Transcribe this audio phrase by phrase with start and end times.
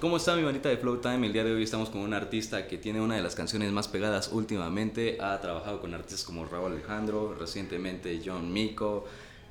[0.00, 1.26] ¿Cómo está mi manita de Flow Time?
[1.26, 3.86] El día de hoy estamos con un artista que tiene una de las canciones más
[3.86, 5.18] pegadas últimamente.
[5.20, 9.04] Ha trabajado con artistas como Raúl Alejandro, recientemente John Mico,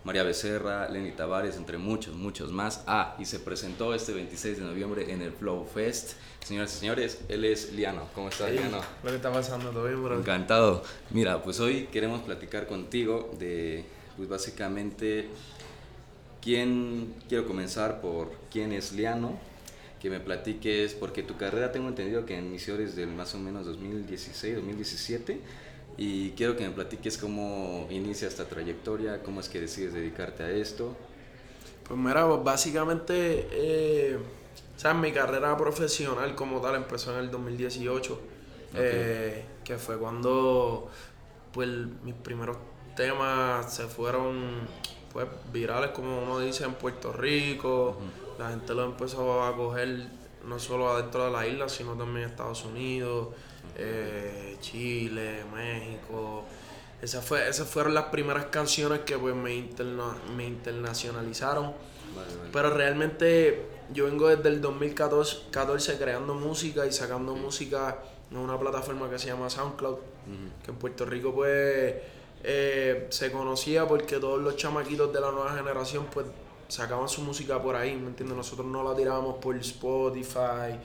[0.05, 2.83] María Becerra, Lenny Tavares, entre muchos, muchos más.
[2.87, 6.13] Ah, y se presentó este 26 de noviembre en el Flow Fest.
[6.43, 8.07] Señoras y señores, él es Liano.
[8.15, 8.81] ¿Cómo estás, Liano?
[9.03, 9.69] ¿Qué está pasando?
[9.69, 10.17] ¿Todo bien, bro?
[10.17, 10.81] Encantado.
[11.11, 13.85] Mira, pues hoy queremos platicar contigo de,
[14.17, 15.29] pues básicamente,
[16.41, 19.37] quién, quiero comenzar por quién es Liano,
[19.99, 24.55] que me platiques, porque tu carrera tengo entendido que inició desde más o menos 2016,
[24.55, 25.41] 2017,
[25.97, 30.51] y quiero que me platiques cómo inicia esta trayectoria, cómo es que decides dedicarte a
[30.51, 30.95] esto.
[31.87, 34.17] Pues mira, básicamente, eh,
[34.77, 38.21] o sea, mi carrera profesional como tal empezó en el 2018,
[38.75, 40.89] eh, que fue cuando
[41.51, 41.67] pues
[42.03, 42.57] mis primeros
[42.95, 44.67] temas se fueron
[45.11, 47.97] pues virales como uno dice en Puerto Rico,
[48.39, 50.07] la gente lo empezó a coger
[50.45, 53.35] no solo adentro de la isla, sino también Estados Unidos,
[53.75, 56.45] eh, Chile, México.
[57.01, 59.69] Esas, fue, esas fueron las primeras canciones que pues me,
[60.37, 61.73] me internacionalizaron.
[62.53, 67.99] Pero realmente yo vengo desde el 2014 creando música y sacando música
[68.31, 69.97] en una plataforma que se llama SoundCloud,
[70.63, 71.93] que en Puerto Rico pues
[72.41, 76.25] eh, se conocía porque todos los chamaquitos de la nueva generación pues
[76.69, 78.37] sacaban su música por ahí, ¿me entiendes?
[78.37, 80.79] Nosotros no la tirábamos por Spotify,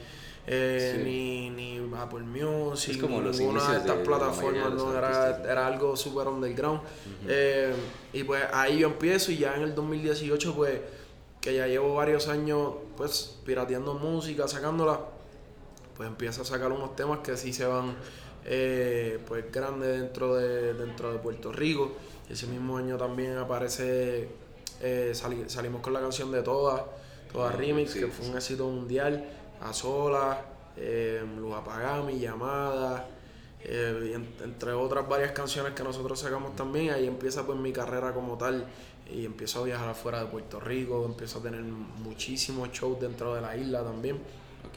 [0.47, 6.27] eh, ni, ni Apple Music, como ninguna de estas plataformas, no, era, era, algo súper
[6.27, 6.81] underground.
[7.27, 7.73] Eh,
[8.11, 10.81] y pues ahí yo empiezo y ya en el 2018 pues
[11.39, 14.99] que ya llevo varios años pues pirateando música, sacándola,
[15.95, 17.95] pues empiezo a sacar unos temas que sí se van
[18.45, 21.93] eh, pues grande dentro de, dentro de Puerto Rico.
[22.29, 24.27] Ese mismo año también aparece,
[24.85, 26.79] eh, salimos con la canción de Todas,
[27.33, 29.25] Todas ah, Remix, que fue un éxito mundial,
[29.59, 30.45] A Sola,
[30.77, 33.07] eh, Luz Apagami, Llamada,
[33.63, 36.91] eh, entre otras varias canciones que nosotros sacamos también.
[36.91, 38.67] Ahí empieza pues mi carrera como tal
[39.11, 43.41] y empiezo a viajar afuera de Puerto Rico, empiezo a tener muchísimos shows dentro de
[43.41, 44.19] la isla también.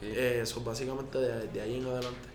[0.01, 2.29] eso básicamente de, de ahí en adelante.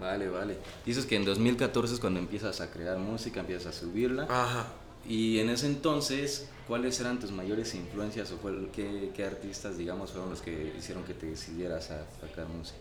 [0.00, 0.56] Vale, vale.
[0.84, 4.28] Dices que en 2014 es cuando empiezas a crear música, empiezas a subirla.
[4.30, 4.66] Ajá.
[5.08, 8.40] Y en ese entonces, ¿cuáles eran tus mayores influencias o
[8.72, 12.78] qué, qué, artistas, digamos, fueron los que hicieron que te decidieras a sacar música?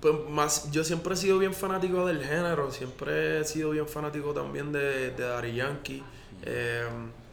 [0.00, 4.32] Pues más, yo siempre he sido bien fanático del género, siempre he sido bien fanático
[4.32, 6.02] también de, de Daddy Yankee.
[6.42, 6.84] Eh,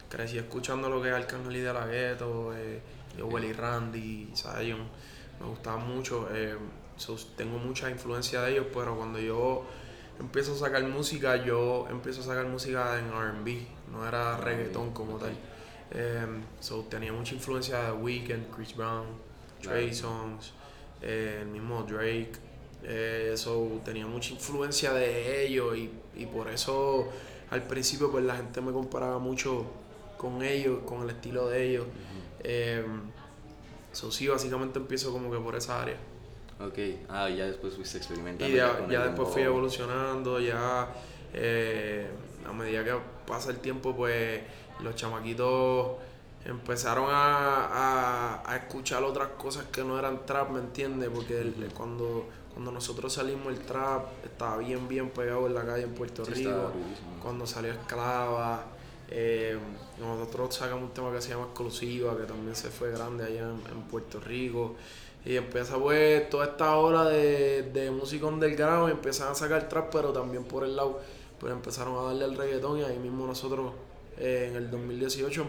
[0.08, 2.80] crecí escuchando lo que es Arcángel y de la Ghetto, eh,
[3.16, 4.80] y Randy, Zion.
[5.40, 6.28] Me gustaba mucho.
[6.32, 6.56] Eh,
[7.36, 9.64] tengo mucha influencia de ellos, pero cuando yo
[10.20, 15.18] empiezo a sacar música, yo empiezo a sacar música en RB, no era reggaeton como
[15.18, 15.32] tal.
[15.90, 19.06] Em, so, tenía mucha influencia de Weeknd, Chris Brown,
[19.62, 20.52] Trey Songs,
[21.02, 22.32] eh, el mismo Drake.
[22.82, 23.34] Eh,
[23.84, 27.08] tenía mucha influencia de ellos y, y, por eso
[27.50, 29.66] al principio pues la gente me comparaba mucho
[30.16, 31.86] con ellos, con el estilo de ellos.
[32.44, 32.84] Eh,
[33.92, 35.96] sí, básicamente empiezo como que por esa área.
[36.58, 36.78] Ok,
[37.10, 38.52] ah, ya después fuiste experimentando.
[38.52, 40.88] Y ya, ya después fui evolucionando, ya
[41.34, 42.08] eh,
[42.48, 42.94] a medida que
[43.26, 44.40] pasa el tiempo, pues
[44.80, 45.96] los chamaquitos
[46.46, 51.10] empezaron a, a, escuchar otras cosas que no eran trap, ¿me entiendes?
[51.12, 55.94] Porque cuando, cuando nosotros salimos el trap estaba bien, bien pegado en la calle en
[55.94, 56.72] Puerto Rico.
[57.20, 58.64] Cuando salió Esclava,
[59.10, 59.58] eh,
[59.98, 63.82] nosotros sacamos un tema que se llama Exclusiva, que también se fue grande allá en
[63.90, 64.76] Puerto Rico.
[65.26, 69.92] Y empieza pues toda esta hora de, de música underground y empiezan a sacar trap,
[69.92, 71.00] pero también por el lado,
[71.40, 73.72] pues empezaron a darle al reggaetón y ahí mismo nosotros
[74.18, 75.44] eh, en el 2018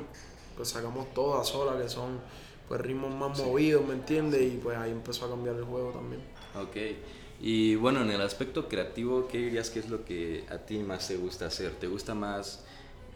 [0.58, 2.20] pues sacamos todas solas que son
[2.68, 4.42] pues ritmos más movidos, ¿me entiendes?
[4.42, 6.22] Y pues ahí empezó a cambiar el juego también.
[6.60, 6.76] Ok.
[7.40, 11.08] Y bueno, en el aspecto creativo, ¿qué dirías que es lo que a ti más
[11.08, 11.72] te gusta hacer?
[11.80, 12.66] ¿Te gusta más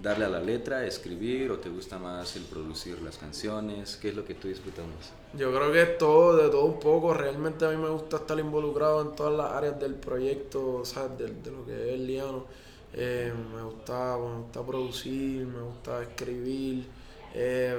[0.01, 3.97] darle a la letra, escribir o te gusta más el producir las canciones?
[4.01, 5.12] ¿Qué es lo que tú disfrutas más?
[5.38, 7.13] Yo creo que es todo, de todo un poco.
[7.13, 11.08] Realmente a mí me gusta estar involucrado en todas las áreas del proyecto, o sea,
[11.08, 12.46] de, lo que es Liano.
[12.93, 16.85] Eh, me, gusta, me gusta producir, me gusta escribir,
[17.34, 17.78] eh,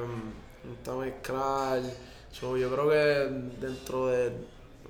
[0.64, 1.82] me gusta mezclar.
[2.40, 4.32] yo creo que dentro de...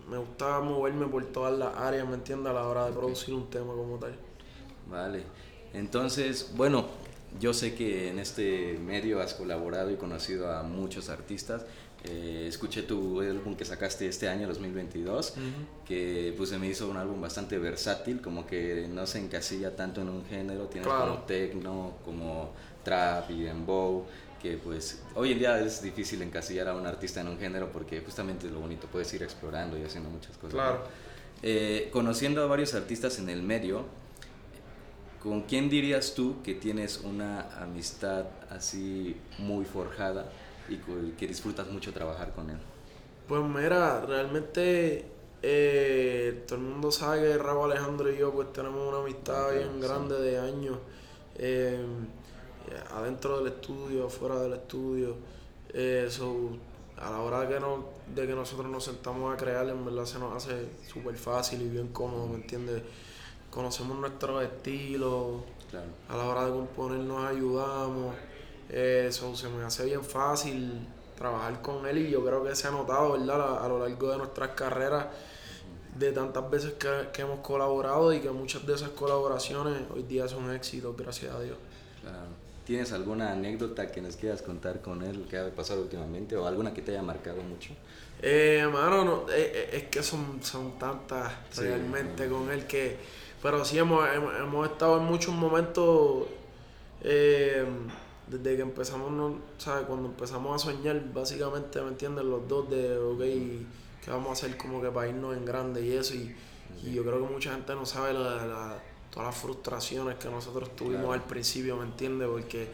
[0.09, 2.51] Me gusta moverme por todas las áreas, ¿me entiendes?
[2.51, 4.15] A la hora de producir un tema como tal.
[4.91, 5.23] Vale.
[5.73, 6.87] Entonces, bueno,
[7.41, 11.65] yo sé que en este medio has colaborado y conocido a muchos artistas.
[12.05, 15.35] Eh, escuché tu álbum que sacaste este año, 2022,
[15.87, 20.01] que pues se me hizo un álbum bastante versátil, como que no se encasilla tanto
[20.01, 22.51] en un género, tienes como techno, como
[22.83, 24.05] trap y dembow.
[24.43, 28.01] que pues hoy en día es difícil encasillar a un artista en un género porque
[28.01, 30.55] justamente es lo bonito, puedes ir explorando y haciendo muchas cosas.
[30.55, 30.83] Claro.
[31.45, 33.85] Eh, conociendo a varios artistas en el medio,
[35.23, 40.31] ¿con quién dirías tú que tienes una amistad así muy forjada
[40.69, 40.77] y
[41.13, 42.59] que disfrutas mucho trabajar con él?
[43.29, 45.07] Pues mira, realmente
[45.43, 49.81] eh, todo el mundo sabe que Raúl Alejandro y yo pues tenemos una amistad bien
[49.81, 50.79] grande de años.
[51.37, 51.85] Eh,
[52.95, 55.17] adentro del estudio, fuera del estudio.
[55.73, 56.51] Eso,
[56.97, 60.05] a la hora de que, no, de que nosotros nos sentamos a crear, en verdad
[60.05, 62.83] se nos hace súper fácil y bien cómodo, ¿me entiendes?
[63.53, 65.45] Conocemos nuestro estilo,
[66.09, 68.15] a la hora de componer nos ayudamos.
[68.71, 70.89] Eso se me hace bien fácil
[71.19, 73.63] trabajar con él y yo creo que se ha notado, ¿verdad?
[73.63, 75.09] A, lo largo de nuestras carreras,
[75.99, 80.27] de tantas veces que, que, hemos colaborado y que muchas de esas colaboraciones hoy día
[80.29, 81.59] son éxitos, gracias a Dios.
[82.01, 82.43] Claro.
[82.65, 86.73] ¿Tienes alguna anécdota que nos quieras contar con él que ha pasado últimamente o alguna
[86.73, 87.75] que te haya marcado mucho?
[88.23, 92.97] Eh, mano, no, eh, eh, es que son, son tantas realmente con él que...
[93.43, 96.27] Pero sí hemos, hemos, estado en muchos momentos
[97.03, 97.67] eh,
[98.29, 99.85] desde que empezamos, no, ¿sabes?
[99.87, 102.25] Cuando empezamos a soñar, básicamente, ¿me entiendes?
[102.25, 103.21] Los dos de, ok,
[104.05, 106.15] ¿qué vamos a hacer como que para irnos en grande y eso?
[106.15, 106.35] Y,
[106.85, 108.79] y yo creo que mucha gente no sabe la, la
[109.13, 112.29] todas las frustraciones que nosotros tuvimos al principio, ¿me entiendes?
[112.29, 112.69] Porque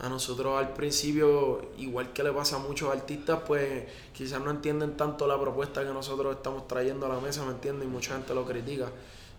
[0.00, 4.96] a nosotros al principio, igual que le pasa a muchos artistas, pues quizás no entienden
[4.96, 7.86] tanto la propuesta que nosotros estamos trayendo a la mesa, ¿me entiendes?
[7.86, 8.90] Y mucha gente lo critica.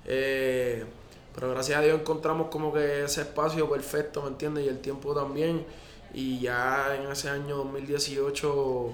[0.06, 0.86] Eh,
[1.34, 4.66] pero gracias a Dios encontramos como que ese espacio perfecto, ¿me entiendes?
[4.66, 5.66] Y el tiempo también.
[6.14, 8.92] Y ya en ese año 2018,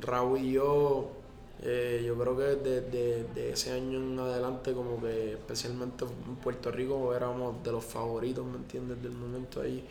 [0.00, 1.20] Raúl y yo
[1.62, 6.70] eh, yo creo que desde de, ese año en adelante, como que especialmente en Puerto
[6.70, 9.02] Rico, éramos de los favoritos, ¿me entiendes?
[9.02, 9.86] Del momento ahí.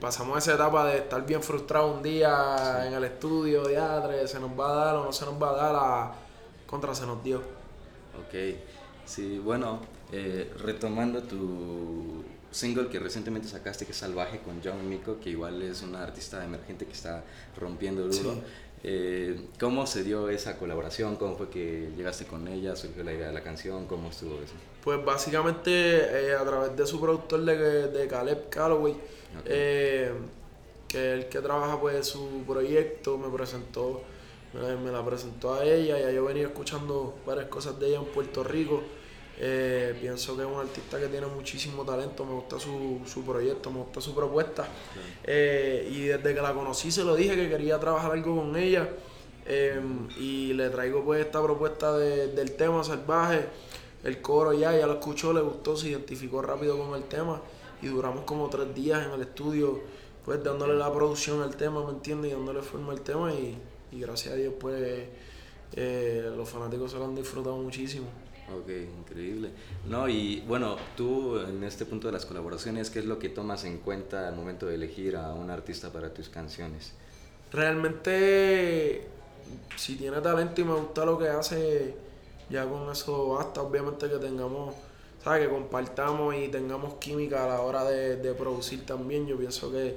[0.00, 4.58] pasamos esa etapa de estar bien frustrado un día en el estudio, de se nos
[4.58, 6.12] va a dar o no se nos va a dar, a
[6.66, 7.38] contra se nos dio.
[7.38, 8.34] Ok,
[9.08, 9.80] sí, bueno,
[10.12, 15.62] eh, retomando tu single que recientemente sacaste, que es Salvaje con John Miko, que igual
[15.62, 17.24] es una artista emergente que está
[17.56, 18.42] rompiendo duro.
[18.84, 21.16] Eh, ¿Cómo se dio esa colaboración?
[21.16, 22.76] ¿Cómo fue que llegaste con ella?
[22.76, 23.86] ¿Surgió la idea de la canción?
[23.86, 24.54] ¿Cómo estuvo eso?
[24.84, 28.94] Pues básicamente eh, a través de su productor de, de Caleb Calloway,
[29.46, 30.12] eh,
[30.86, 34.02] que es el que trabaja pues su proyecto, me presentó,
[34.54, 38.44] me, la presentó a ella, y yo venía escuchando varias cosas de ella en Puerto
[38.44, 38.82] Rico.
[39.40, 43.70] Eh, pienso que es un artista que tiene muchísimo talento, me gusta su, su proyecto,
[43.70, 44.66] me gusta su propuesta.
[45.22, 48.88] Eh, y desde que la conocí se lo dije que quería trabajar algo con ella.
[49.46, 53.46] Em, y le traigo pues esta propuesta de, del tema salvaje.
[54.04, 57.40] El coro ya, ya lo escuchó, le gustó, se identificó rápido con el tema.
[57.80, 59.80] Y duramos como tres días en el estudio,
[60.24, 62.32] pues dándole la producción al tema, ¿me entiendes?
[62.32, 63.32] Y dándole forma al tema.
[63.32, 63.56] Y,
[63.92, 65.08] y gracias a Dios, pues
[65.74, 68.08] eh, los fanáticos se lo han disfrutado muchísimo.
[68.56, 69.50] Ok, increíble.
[69.86, 73.64] No, y bueno, tú en este punto de las colaboraciones, ¿qué es lo que tomas
[73.64, 76.92] en cuenta al momento de elegir a un artista para tus canciones?
[77.52, 79.06] Realmente,
[79.76, 81.94] si tiene talento y me gusta lo que hace,
[82.48, 83.60] ya con eso basta.
[83.60, 84.74] Obviamente que tengamos,
[85.22, 85.46] ¿sabes?
[85.46, 89.26] Que compartamos y tengamos química a la hora de, de producir también.
[89.26, 89.94] Yo pienso que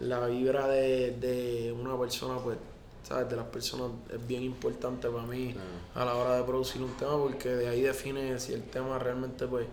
[0.00, 2.58] la vibra de, de una persona, pues
[3.06, 3.28] ¿sabes?
[3.28, 5.54] De las personas es bien importante para mí
[5.94, 9.46] a la hora de producir un tema porque de ahí define si el tema realmente
[9.46, 9.66] pues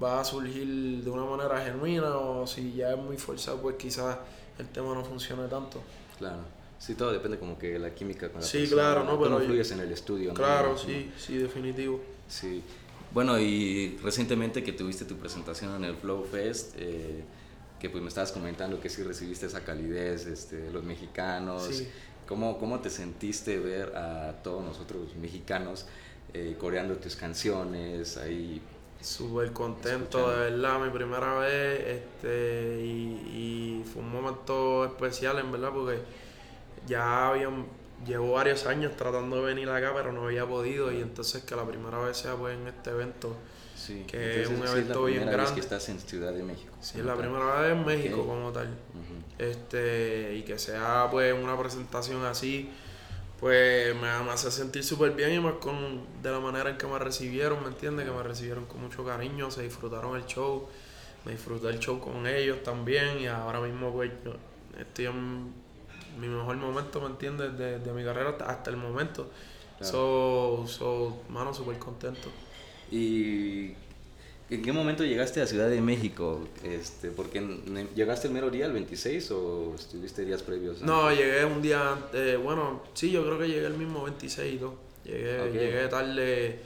[0.00, 4.18] va a surgir de una manera genuina o si ya es muy forzado pues quizás
[4.58, 5.82] el tema no funcione tanto.
[6.18, 6.58] Claro.
[6.78, 9.30] Sí, todo depende como que la química con la sí, claro, no, pero...
[9.30, 12.00] no fluyes en el estudio, Claro, sí, sí, definitivo.
[12.28, 12.62] Sí.
[13.12, 17.24] Bueno, y recientemente que tuviste tu presentación en el Flow Fest, eh,
[17.80, 21.88] que pues me estabas comentando que sí recibiste esa calidez este, los mexicanos, sí.
[22.28, 25.86] ¿Cómo, ¿Cómo te sentiste ver a todos nosotros mexicanos
[26.34, 28.60] eh, coreando tus canciones ahí?
[29.00, 35.70] Súper contento, de verdad, mi primera vez, este, y, fue un momento especial, en verdad,
[35.72, 36.00] porque
[36.86, 37.64] ya habían,
[38.06, 41.66] llevo varios años tratando de venir acá, pero no había podido, y entonces que la
[41.66, 43.36] primera vez sea pues en este evento,
[44.06, 45.54] que es un evento bien grande.
[45.54, 46.74] que estás en Ciudad de México.
[46.80, 48.68] Sí, es la primera vez en México como tal.
[49.38, 52.70] este Y que sea pues una presentación así,
[53.40, 56.98] pues me, hace sentir súper bien y más con de la manera en que me
[56.98, 58.06] recibieron, ¿me entiendes?
[58.06, 60.68] Que me recibieron con mucho cariño, se disfrutaron el show,
[61.24, 64.10] me disfruté el show con ellos también y ahora mismo pues
[64.78, 65.67] estoy en
[66.18, 67.56] mi mejor momento, ¿me entiendes?
[67.58, 69.30] De, de mi carrera hasta, el momento.
[69.80, 72.28] So, so, mano, súper contento.
[72.90, 73.74] Y
[74.50, 76.48] ¿En qué momento llegaste a Ciudad de México?
[76.64, 77.40] Este, porque
[77.94, 80.80] llegaste el mero día, el 26, o estuviste días previos?
[80.80, 82.42] No, llegué un día antes.
[82.42, 84.74] Bueno, sí, yo creo que llegué el mismo 26 y todo.
[85.04, 86.60] Llegué, llegué tarde.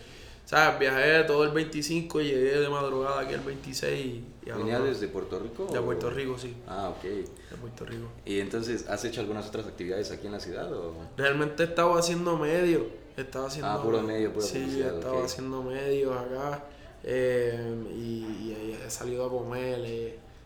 [0.45, 0.79] ¿Sabes?
[0.79, 4.07] Viajé todo el 25 y llegué de madrugada aquí el 26.
[4.45, 5.67] Y, ¿Venía desde Puerto Rico?
[5.73, 6.55] De Puerto Rico, sí.
[6.67, 7.03] Ah, ok.
[7.03, 8.09] De Puerto Rico.
[8.25, 10.73] ¿Y entonces has hecho algunas otras actividades aquí en la ciudad?
[10.73, 10.95] O?
[11.17, 12.87] Realmente estaba haciendo medio.
[13.17, 13.71] Estaba haciendo.
[13.71, 16.65] Ah, puro medio, puro Sí, estaba haciendo medios acá.
[17.05, 19.81] Eh, y, he salido a comer,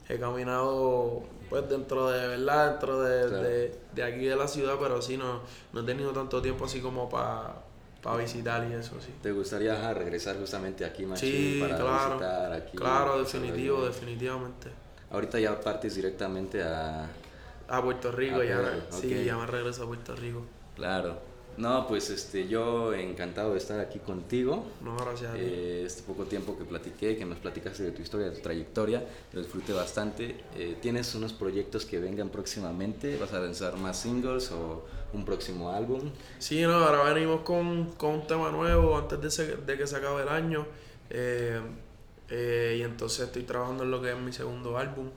[0.08, 2.70] he, caminado pues dentro de, ¿verdad?
[2.70, 6.64] Dentro de, de, aquí de la ciudad, pero sí, no, no he tenido tanto tiempo
[6.64, 7.65] así como para
[8.14, 9.12] visitar y eso, sí.
[9.20, 12.76] ¿Te gustaría regresar justamente aquí, sí, para claro, visitar aquí?
[12.76, 14.70] Claro, definitivo, definitivamente.
[15.10, 17.08] Ahorita ya partes directamente a...
[17.68, 20.44] A Puerto Rico, ya, sí, ya me regreso a Puerto Rico.
[20.76, 21.18] Claro.
[21.56, 24.66] No, pues este, yo encantado de estar aquí contigo.
[24.82, 25.34] No, gracias.
[25.36, 29.04] Eh, este poco tiempo que platiqué, que nos platicaste de tu historia, de tu trayectoria,
[29.32, 30.44] lo disfruté bastante.
[30.54, 33.16] Eh, ¿Tienes unos proyectos que vengan próximamente?
[33.16, 36.10] ¿Vas a lanzar más singles o un próximo álbum?
[36.38, 40.22] Sí, no, ahora venimos con, con un tema nuevo antes de, de que se acabe
[40.22, 40.66] el año.
[41.08, 41.60] Eh,
[42.28, 45.08] y entonces estoy trabajando en lo que es mi segundo álbum.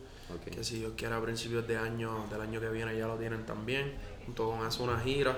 [0.46, 3.48] Que si Dios quiere a principios de año, del año que viene ya lo tienen
[3.48, 3.94] también.
[4.26, 5.36] Junto con hacer una gira.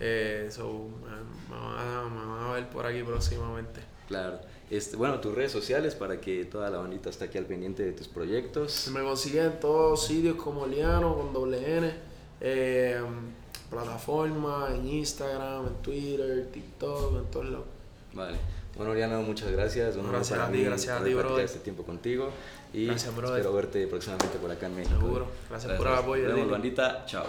[0.00, 3.80] Eh, me, van a, ver por aquí próximamente.
[4.08, 4.40] Claro.
[4.70, 7.92] Este, bueno, tus redes sociales para que toda la bonita esté aquí al pendiente de
[7.92, 8.88] tus proyectos.
[8.92, 11.92] Me consiguen en todos sitios como Liano con doble N.
[12.40, 13.00] Eh,
[13.70, 17.66] plataforma, en Instagram, en Twitter, TikTok, en todos lados.
[18.12, 18.36] Vale.
[18.76, 19.96] Bueno, Liano, muchas gracias.
[19.96, 21.38] gracias a ti, gracias a ti, bro.
[21.38, 22.30] este tiempo contigo.
[22.72, 24.98] Y espero verte próximamente por acá en México.
[24.98, 25.26] Seguro.
[25.48, 26.24] Gracias, por el apoyo.
[26.24, 27.04] Nos vemos, bandita.
[27.06, 27.26] Chao.